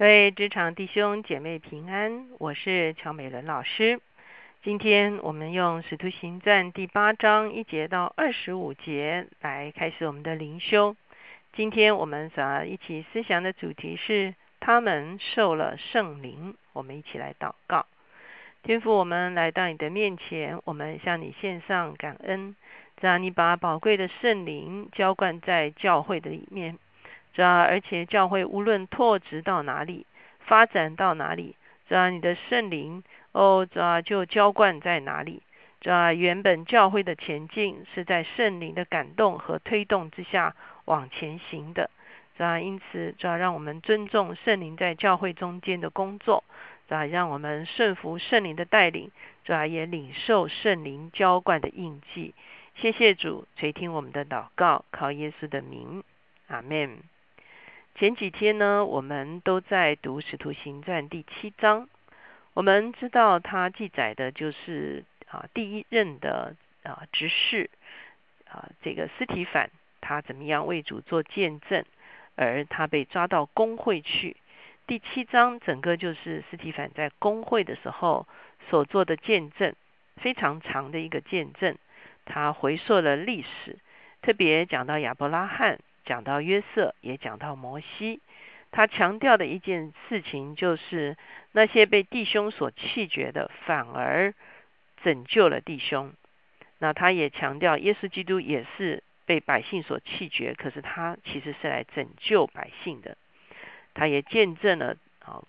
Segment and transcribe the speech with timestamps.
[0.00, 4.00] 各位职场弟兄姐妹平安，我是乔美伦老师。
[4.62, 10.96] 今天我们用《使徒行传》第八章一节到二十五节来开始我们的灵修。
[11.52, 16.54] 今天我们所要一起思想的主题是他们受了圣灵。
[16.72, 17.84] 我们一起来祷告，
[18.62, 22.56] 天父，我们来到你的面前，我们向你献上感恩，
[23.02, 26.78] 让你把宝贵的圣灵浇灌在教会的里面。
[27.32, 30.06] 这而且教会无论拓殖到哪里，
[30.40, 31.56] 发展到哪里，
[31.88, 35.42] 这你的圣灵哦，这就浇灌在哪里。
[35.80, 40.54] 这原本教会的前进是在圣灵的感动和推动之下
[40.84, 41.88] 往前行的。
[42.36, 46.44] 这因此，这让我们尊重圣灵在教会中间的工作。
[46.88, 49.10] 这让我们顺服圣灵的带领。
[49.44, 52.34] 这也领受圣灵浇灌的印记。
[52.74, 56.02] 谢谢主垂听我们的祷告，靠耶稣的名，
[56.48, 56.98] 阿门。
[57.94, 61.88] 前几天呢，我们都在读《使徒行传》第七章。
[62.54, 67.68] 我们知道，它记载的就是啊，第一任的啊执事
[68.50, 71.84] 啊，这个斯提凡，他怎么样为主做见证，
[72.36, 74.36] 而他被抓到工会去。
[74.86, 78.26] 第七章整个就是斯提凡在工会的时候
[78.70, 79.74] 所做的见证，
[80.16, 81.76] 非常长的一个见证。
[82.24, 83.78] 他回溯了历史，
[84.22, 85.78] 特别讲到亚伯拉罕。
[86.10, 88.20] 讲到约瑟，也讲到摩西，
[88.72, 91.16] 他强调的一件事情就是，
[91.52, 94.34] 那些被弟兄所弃绝的，反而
[95.04, 96.12] 拯救了弟兄。
[96.80, 103.16] 那他也强调，耶稣基督也是被百姓所弃绝，可是他其实是来拯救百姓的。
[103.94, 105.44] 他也见证了，啊，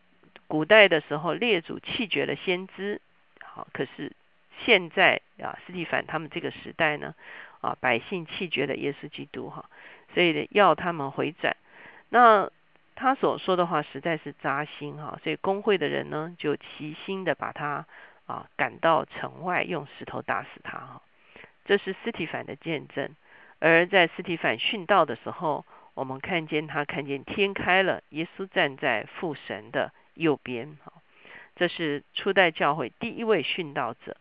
[0.45, 3.01] 古代的时候列祖弃绝了先知，
[3.43, 4.15] 好，可是
[4.59, 7.15] 现在啊，斯蒂凡他们这个时代呢，
[7.61, 9.69] 啊，百姓弃绝了耶稣基督，哈。
[10.13, 11.55] 所以要他们回转，
[12.09, 12.49] 那
[12.95, 17.85] 他所说的话实在是扎心哈，所以工会的人呢就齐心的把他
[18.25, 21.01] 啊赶到城外，用石头打死他哈。
[21.63, 23.15] 这是斯提凡的见证。
[23.59, 30.91] 而在斯提凡殉道的时候，我们看见他看见天开了，耶稣站在父神的右边哈。
[31.55, 34.17] 这是初代教会第一位殉道者，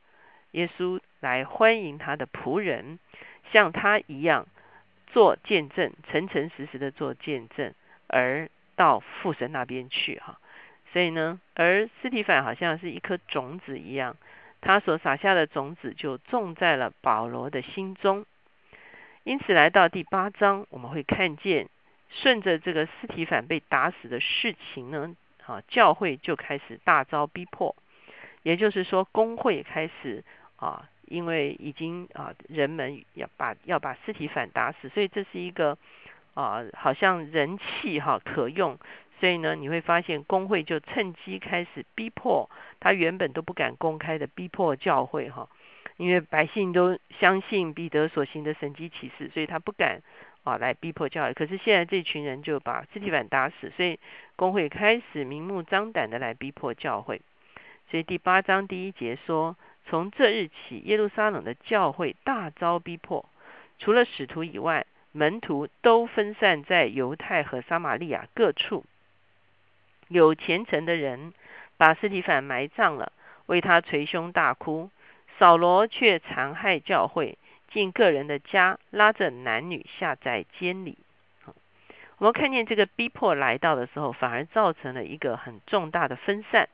[0.50, 2.98] 耶稣来欢迎他的仆人，
[3.52, 4.46] 像他一样。
[5.12, 7.74] 做见证，诚诚实实的做见证，
[8.06, 10.38] 而到父神那边去哈。
[10.92, 14.16] 所以呢，而斯提凡好像是一颗种子一样，
[14.60, 18.24] 他所撒下的种子就种在了保罗的心中。
[19.24, 21.68] 因此，来到第八章，我们会看见，
[22.08, 27.74] 顺着这个斯提凡被打死的事情呢，啊，教会就开始大遭逼迫，
[28.44, 30.22] 也就是说，工会开始
[30.54, 30.88] 啊。
[31.10, 35.76] 因为已经啊，人们要把要把尸体反打死，所以这是一个
[36.34, 38.78] 啊，好像人气哈可用，
[39.18, 42.48] 所以呢，你会发现工会就趁机开始逼迫
[42.78, 45.48] 他原本都不敢公开的逼迫教会哈，
[45.96, 50.00] 因为百姓都相信彼得所行的神迹启示，所以他不敢
[50.44, 51.34] 啊来逼迫教会。
[51.34, 53.98] 可是现在这群人就把尸体反打死，所以
[54.36, 57.20] 工会开始明目张胆的来逼迫教会。
[57.90, 59.56] 所以第八章第一节说。
[59.90, 63.28] 从这日起，耶路撒冷的教会大遭逼迫，
[63.80, 68.84] 除了使徒以外，门徒都分散在犹太和撒玛利亚各处。
[70.06, 71.34] 有虔诚的人
[71.76, 73.10] 把斯提凡埋葬了，
[73.46, 74.90] 为他捶胸大哭；
[75.40, 77.36] 扫罗却残害教会，
[77.72, 80.98] 进个人的家，拉着男女下在监里。
[82.18, 86.68] 我们看见这个逼迫来到的时候，反而造成了一个很重大的分散。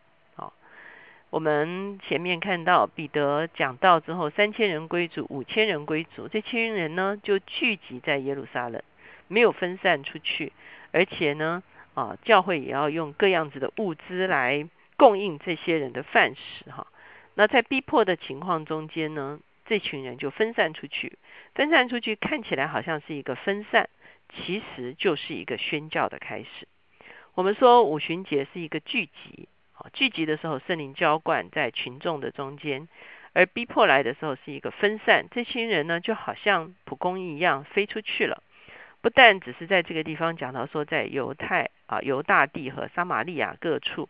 [1.37, 8.83] 我们前面看到彼得讲到之后，三千人归主，五千人归主，这群人呢就聚集在耶路撒冷，
[9.29, 10.55] 没有分散出去，
[10.93, 14.67] 而且呢，啊，教会也要用各样子的物资来
[14.97, 16.87] 供应这些人的饭食哈。
[17.35, 21.19] 那在逼迫的情况中间呢，这群人就分散出去，
[21.55, 23.91] 分散出去看起来好像是一个分散，
[24.33, 26.67] 其实就是一个宣教的开始。
[27.35, 29.51] 我们说五旬节是一个聚集。
[29.93, 32.87] 聚集的时候，圣灵浇灌在群众的中间；
[33.33, 35.27] 而逼迫来的时候，是一个分散。
[35.31, 38.43] 这群人呢，就好像蒲公英一样飞出去了。
[39.01, 44.09] 不但只是在这个地方讲到说，在犹太啊、犹大地和撒玛利亚各处，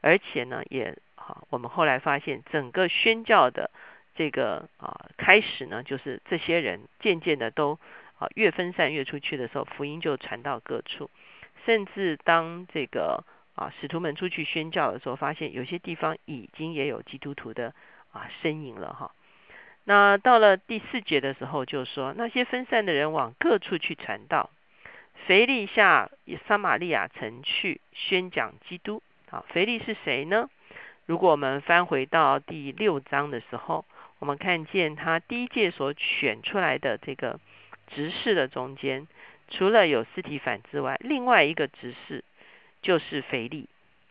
[0.00, 3.70] 而且呢，也好，我们后来发现，整个宣教的
[4.14, 7.78] 这个啊开始呢，就是这些人渐渐的都
[8.18, 11.10] 啊越分散越出去的时候，福音就传到各处，
[11.64, 13.24] 甚至当这个。
[13.54, 17.74] 啊，使徒们出去宣教的时候，发现有些地方已经也有基督徒的
[18.12, 19.12] 啊身影了哈。
[19.84, 24.50] 那到了第四节的时候，就说那些分散的人往各处去传道，
[25.26, 26.10] 腓利下
[26.48, 29.02] 撒玛利亚城去宣讲基督。
[29.30, 30.48] 啊，腓利是谁呢？
[31.06, 33.84] 如果我们翻回到第六章的时候，
[34.20, 37.38] 我们看见他第一届所选出来的这个
[37.88, 39.06] 执事的中间，
[39.48, 42.24] 除了有斯提凡之外，另外一个执事
[42.84, 43.68] 就是腓力。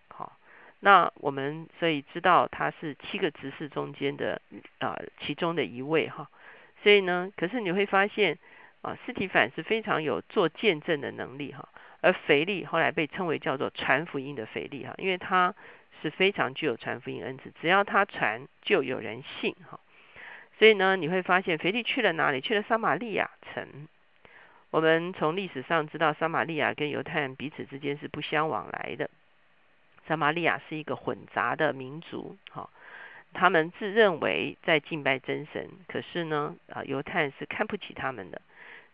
[0.10, 0.34] 好，
[0.80, 4.42] 那我们所以知道他是七个执事中间的
[4.80, 6.28] 啊其中的一位哈。
[6.82, 8.38] 所以呢，可是你会发现
[8.82, 11.70] 啊，斯提凡是非常有做见证的能力哈，
[12.02, 15.54] 而腓力后来被称为叫做传福音的腓力哈，因为他。
[16.02, 19.80] 是非常具有传福音恩赐，只要他传，就有人信哈。
[20.60, 22.42] 所以呢，你会发现腓力去了哪里？
[22.42, 23.88] 去了撒玛利亚城。
[24.74, 29.08] 我们从历史上知道，撒玛利亚跟犹太人彼此之间是不相往来的。
[30.08, 32.68] 撒玛利亚是一个混杂的民族，哈，
[33.34, 38.42] 他们自认为在敬拜真神，可是呢，啊，犹太人是看不起他们的，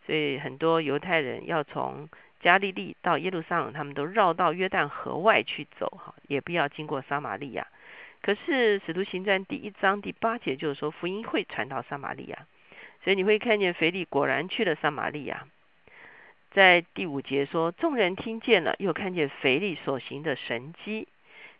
[0.04, 2.08] 所以很多犹太人要从。
[2.42, 7.66] 加利利到耶路撒冷，他们都绕到约旦河外去走，哈，也不要经过撒玛利亚。
[8.22, 12.46] 可是使徒行传第一章第八节就是说，福音会传到撒玛利亚，
[13.04, 15.46] 所以你会看见腓力果然去了撒玛利亚。
[16.50, 21.06] 在第五节说，众人听见了，又看见腓力所行的神迹，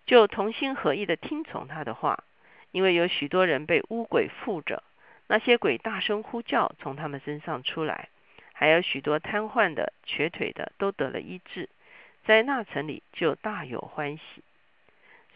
[0.05, 2.25] 就同心合意的听从他的话，
[2.73, 4.83] 因为有许多人被污鬼附着，
[5.29, 8.09] 那些鬼大声呼叫，从他们身上出来。
[8.53, 11.69] 还有许多瘫痪的、瘸腿的都得了医治，
[12.25, 14.43] 在那城里就大有欢喜。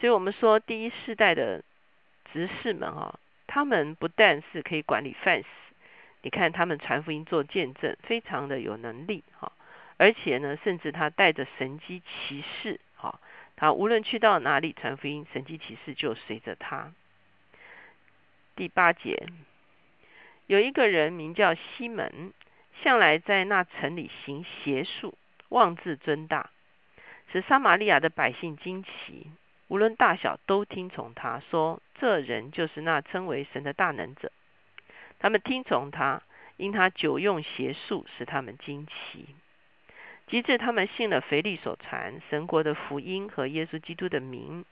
[0.00, 1.62] 所以，我们说第一世代的
[2.32, 5.46] 执事们啊，他们不但是可以管理饭食，
[6.24, 9.52] 你看他们传福音做见证，非常的有能力哈。
[9.96, 13.20] 而且呢，甚至他带着神机骑士哈，
[13.54, 16.92] 他无论去到哪里传福音，神机骑士就随着他。
[18.56, 19.28] 第八节，
[20.48, 22.32] 有一个人名叫西门。
[22.82, 25.16] 向来在那城里行邪术，
[25.50, 26.50] 妄自尊大，
[27.32, 29.30] 使撒玛利亚的百姓惊奇。
[29.68, 34.32] 无论大小，都听从他，说这人就是那称为神的大能者。
[35.24, 36.20] 他们听从他，
[36.58, 39.24] 因他久用邪术，使他们惊奇。
[40.26, 44.66] 及至他们信了腓力所传神国的福音和耶稣基督的名，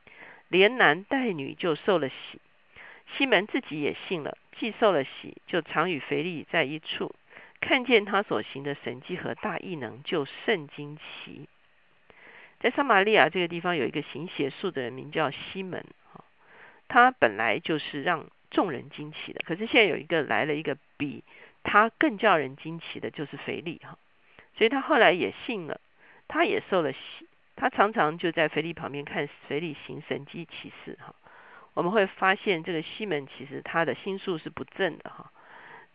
[0.49, 2.39] 连男带女就受了洗。
[3.17, 7.15] 西门自己也信了，既受了洗，就常与腓力在一处。
[7.63, 11.49] 看见他所行的神迹和大异能，就甚惊奇。
[12.61, 15.83] 在撒玛利亚这个地方，有一个行邪术的人，名叫西门。
[16.89, 19.41] 他本来就是让众人惊奇的。
[19.45, 21.25] 可是现在有一个来了一个比
[21.65, 23.81] 他更叫人惊奇的，就是腓力。
[23.83, 23.99] 哈，
[24.57, 25.81] 所以他后来也信了，
[26.29, 27.27] 他也受了洗。
[27.57, 30.97] 他常常就在腓力旁边看腓力行神迹奇事。
[31.01, 31.13] 哈，
[31.75, 35.11] 我们会发现这个西门其实他的心术是不正的。
[35.11, 35.33] 哈，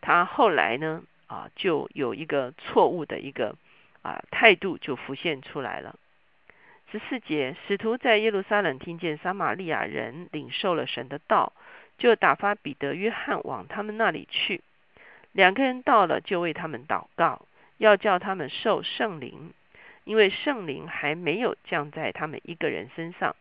[0.02, 1.02] 他后来呢？
[1.28, 3.54] 啊，就有一个错误的一个
[4.00, 5.94] 啊态度就浮现出来了。
[6.90, 11.52] 十四节，使徒在耶路撒冷听见撒玛利亚人领受了神的道，
[11.98, 14.62] 就打发彼得、约翰往他们那里去。
[15.32, 17.46] 两个人到了，就为他们祷告，
[17.76, 19.52] 要叫他们受圣灵，
[20.04, 23.36] 因为圣灵还没有降在他们一个人身上。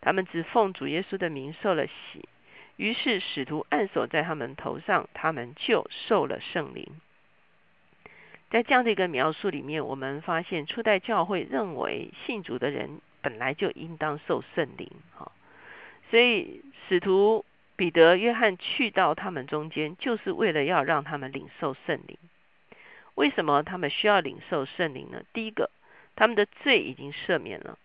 [0.00, 2.28] 他们只奉主耶稣的名受了洗。
[2.76, 7.00] 于是使徒按手在他们头上，他们就受了圣灵。
[8.50, 15.30] 在这样的一个描述里面，我们发现初代教会认为信主的人本来就应当受圣灵，哈，
[16.10, 17.44] 所以使徒
[17.76, 22.18] 彼得、约翰去到他们中间，就是为了要让他们领受圣灵。
[23.14, 25.22] 为什么他们需要领受圣灵呢？
[25.32, 25.70] 第一个，
[26.16, 27.78] 他们的罪已经赦免了，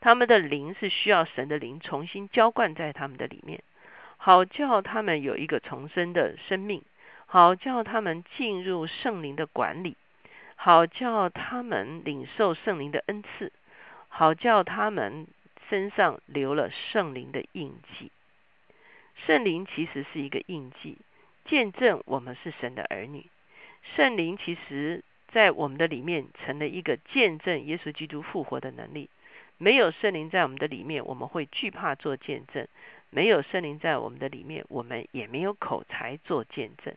[0.00, 3.62] 他们的灵是需要神的灵重新浇灌在他们的里面，
[4.16, 6.82] 好叫他们有一个重生的生命，
[7.26, 9.96] 好叫他们进入圣灵的管理。
[10.62, 13.50] 好叫他们领受圣灵的恩赐，
[14.08, 15.26] 好叫他们
[15.70, 18.12] 身上留了圣灵的印记。
[19.26, 20.98] 圣灵其实是一个印记，
[21.44, 23.26] 见证我们是神的儿女。
[23.96, 29.08] 圣灵其实在我们的里面成了一个见证耶稣基督复活的能力。
[29.58, 32.64] 没有圣灵在我们的里面，我们会惧怕做见证；
[33.10, 36.94] 没有圣灵在我们的里面，我们也没有口才做见证。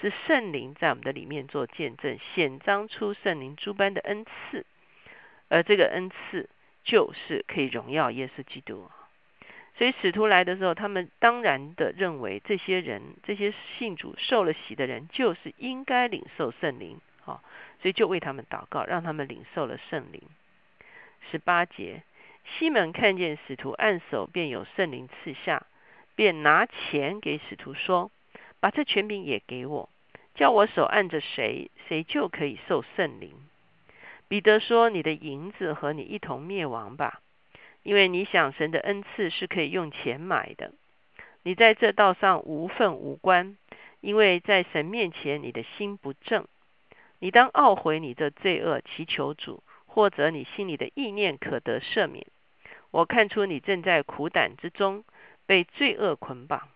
[0.00, 4.64] 是圣灵在我们的里面做见证，显彰出圣灵诸般的恩赐，
[5.48, 6.48] 而这个恩赐
[6.84, 8.88] 就是可以荣耀耶稣基督。
[9.76, 17.00] 所以使徒来的时候，他们当然的认为这些人、这些信主受了洗的人，就是应该领受圣灵。
[17.20, 17.42] 好，
[17.82, 20.22] 所以就为他们祷告，让他们领受了圣灵。
[21.30, 22.02] 十八节，
[22.44, 25.66] 西门看见使徒按手，便有圣灵赐下，
[26.14, 28.10] 便拿钱给使徒说。
[28.60, 29.90] 把这权柄也给我，
[30.34, 33.34] 叫我手按着谁，谁就可以受圣灵。
[34.26, 37.20] 彼得说：“你的银子和你一同灭亡吧，
[37.84, 40.72] 因为你想神的恩赐是可以用钱买的。
[41.44, 43.56] 你在这道上无份无关，
[44.00, 46.46] 因为在神面前你的心不正。
[47.20, 52.26] 你当懊悔你的罪恶，祈求主，或者你心里的意念可得赦免。
[52.90, 55.04] 我看出你正在苦胆之中，
[55.46, 56.68] 被罪恶捆绑。”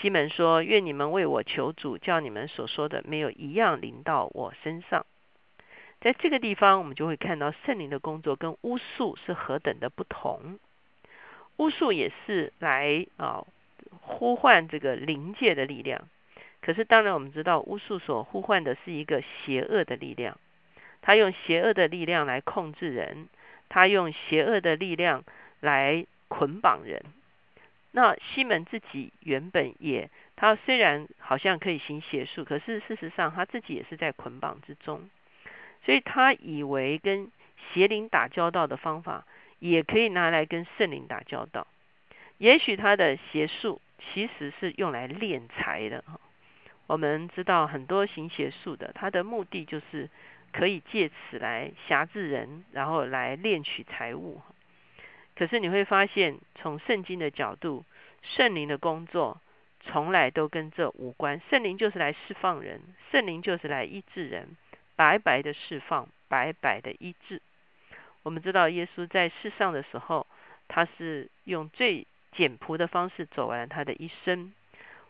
[0.00, 5.06] 西门说：“愿你们为我求主，叫你们所说的没有一样临到我身上。”
[6.00, 10.58] 在这个地方，我们就会看到圣灵的工作跟巫术是何等的不同。
[11.56, 13.44] 巫术也是来啊
[14.00, 16.06] 呼唤这个灵界的力量，
[16.60, 20.38] 可是当然我们知道巫术所呼唤的是一个邪恶的力量，
[21.00, 23.28] 他用邪恶的力量来控制人，
[23.68, 25.24] 他用邪恶的力量
[25.60, 27.02] 来捆绑人。
[27.92, 35.08] 那西门自己原本也，他虽然好像可以行邪术，可是事实上他自己也是在捆绑之中，
[35.86, 37.30] 所以他以为跟
[37.72, 39.24] 邪灵打交道的方法，
[39.60, 41.68] 也可以拿来跟圣灵打交道。
[42.38, 46.20] 也许他的邪术其实是用来敛财的哈。
[46.88, 50.10] 我们知道很多行邪术的，他的目的就是
[50.52, 54.42] 可以借此来辖制人，然后来敛取财物。
[55.36, 57.84] 可是你会发现，从圣经的角度，
[58.22, 59.40] 圣灵的工作
[59.84, 61.40] 从来都跟这无关。
[61.48, 62.80] 圣灵就是来释放人，
[63.12, 64.56] 圣灵就是来医治人，
[64.96, 67.40] 白白的释放，白白的医治。
[68.22, 70.26] 我们知道，耶稣在世上的时候，
[70.66, 74.52] 他是用最简朴的方式走完他的一生。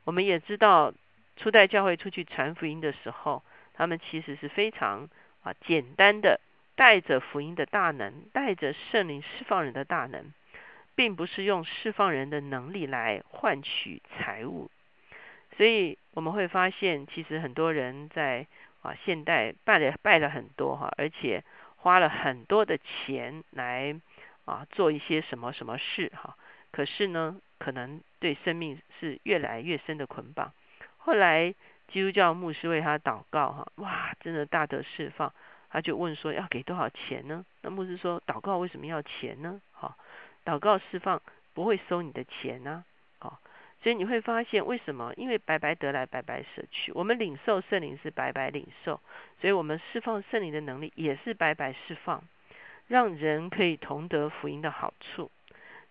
[0.05, 0.93] 我们也知道，
[1.37, 5.09] 初代教会出去传福音的时候，他们其实是非常
[5.43, 6.41] 啊简单的。
[6.79, 10.31] 带着福音的大能，带着圣灵释放人的大能，
[10.95, 14.71] 并不是用释放人的能力来换取财物。
[15.57, 18.47] 所以我们会发现，其实很多人在
[18.87, 21.43] 啊现代拜了拜了很多哈，而且
[21.77, 24.01] 花了很多的钱来
[24.45, 26.37] 啊做一些什么什么事哈。
[26.71, 30.53] 可是呢，可能对生命是越来越深的捆绑。
[30.99, 31.55] 后来
[31.89, 35.33] 基督教牧师为他祷告哈，哇，真的大得释放。
[35.69, 37.45] 他就问说要给多少钱呢？
[37.63, 39.61] 那牧师说祷告为什么要钱呢？
[39.73, 39.97] 哈，
[40.45, 41.21] 祷告释放
[41.55, 42.85] 不会收你的钱呢。
[43.83, 45.13] 所以你会发现为什么？
[45.17, 49.01] 因为白白得来白白舍去，我们领受圣灵是白白领受，
[49.41, 52.25] 所以我们释放圣灵的能力也是白白释放，
[52.87, 55.31] 让人可以同得福音的好处。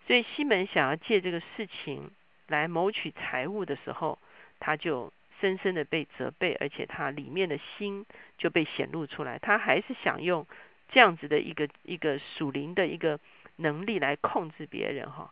[0.06, 2.10] 所以西门想要借这个事情
[2.48, 4.18] 来谋取财物的时候，
[4.58, 5.12] 他就。
[5.38, 8.06] 深深的被责备，而且他里面的心
[8.38, 9.38] 就被显露出来。
[9.38, 10.46] 他还是想用
[10.88, 13.20] 这样子的一个一个属灵的一个
[13.56, 15.30] 能力来控制别人哈。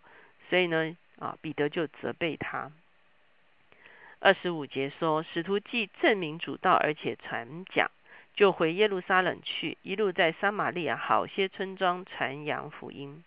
[0.51, 2.71] 所以呢，啊，彼得就责备他。
[4.21, 7.91] 二十五节说，使徒既证明主道，而且传讲，
[8.35, 13.23] 就回耶路撒冷去，一路在撒玛利亚好些村庄传扬福音。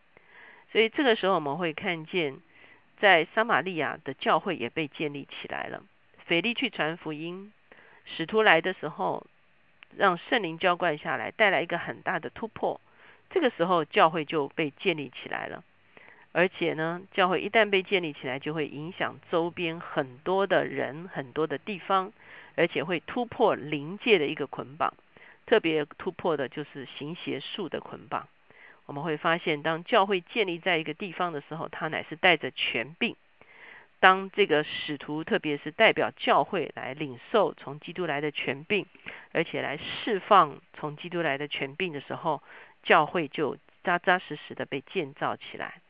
[0.72, 2.38] 所以这个时候我们会看见，
[3.00, 5.84] 在撒玛利亚的教会也被建立起来了。
[6.25, 7.53] 腓力去传福音，
[8.06, 9.25] 使徒来的时候，
[9.96, 12.82] 让圣灵浇灌下来，带来一个很大的突破。
[13.29, 15.63] 这个时候，教会就被建立起来了。
[16.38, 22.13] 而且呢，教会一旦被建立起来，就会影响周边很多的人、很多的地方，
[22.56, 24.94] 而且会突破灵界的一个捆绑。
[25.48, 28.27] 特别突破的就是行邪术的捆绑。
[28.86, 33.15] 我们会发现，当教会建立在一个地方的时候，它乃是带着权柄。
[34.00, 38.86] 当这个使徒，特别是代表教会来领受从基督来的权柄，
[39.32, 42.44] 而且来释放从基督来的权柄的时候，
[42.84, 45.82] 教会就扎扎实实的被建造起来。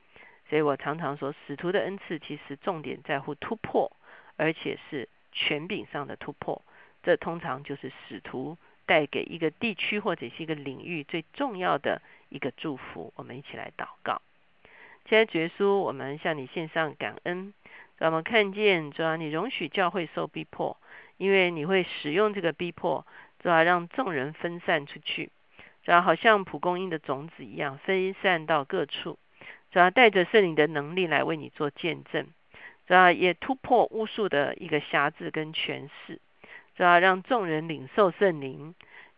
[0.49, 3.91] 所以我常常说，使徒的恩赐其实重点在乎突破，
[4.35, 6.61] 而且是权柄上的突破。
[7.03, 13.13] 这通常就是使徒带给一个地区或者是一个领域最重要的一个祝福。
[13.15, 14.21] 我们一起来祷告。
[15.09, 17.53] 现在主耶稣，我们向你献上感恩。
[17.97, 20.77] 让我们看见，主要你容许教会受逼迫，
[21.17, 23.05] 因为你会使用这个逼迫，
[23.39, 25.31] 主要让众人分散出去，
[25.83, 29.17] 主要好像蒲公英的种子一样分散到各处，
[29.77, 32.25] 主要带着圣灵的能力来为你做见证，
[32.87, 36.19] 主要也突破巫术的一个辖制跟权势，
[36.75, 38.73] 主要让众人领受圣灵，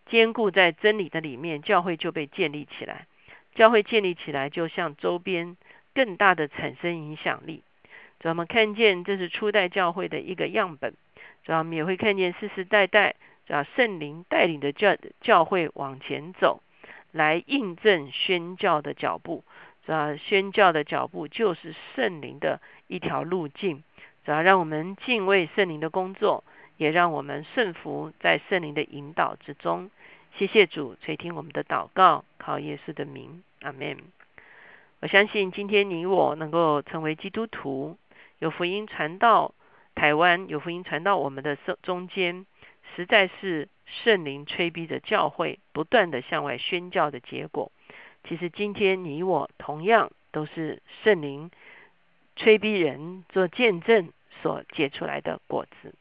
[0.05, 3.07] 坚固在真理的里面，教会就被建立起来，
[3.55, 5.55] 教会建立起来，就像周边
[5.93, 7.63] 更大的产生影响力。
[8.19, 10.93] 主要我们看见这是初代教会的一个样本，
[11.45, 13.15] 主要我们也会看见世世代代，
[13.47, 16.61] 主要圣灵带领的教教会往前走，
[17.13, 19.45] 来印证宣教的脚步。
[19.91, 23.83] 啊宣教的脚步就是圣灵的一条路径。
[24.25, 26.43] 主要让我们敬畏圣灵的工作，
[26.77, 29.89] 也让我们顺服在圣灵的引导之中，
[30.35, 33.97] 谢谢主垂听我们的祷告，靠耶稣的名，阿门。
[35.01, 37.97] 我相信今天你我能够成为基督徒，
[38.37, 39.55] 有福音传到
[39.95, 42.45] 台湾，有福音传到我们的中中间，
[42.95, 47.71] 实在是圣灵催逼着教会不断的向外宣教的结果。
[48.29, 51.49] 其实今天你我同样都是圣灵
[52.35, 55.95] 催逼人做见证所结出来的果子。